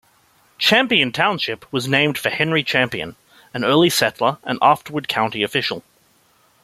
[0.57, 3.15] Champion Township was named for Henry Champion,
[3.53, 5.83] an early settler and afterward county official.